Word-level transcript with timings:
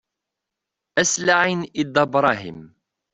Ad 0.99 1.05
s-laɛin 1.13 1.61
i 1.81 1.83
Dda 1.87 2.03
Brahem. 2.11 2.61